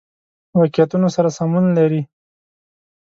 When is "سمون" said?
1.37-1.65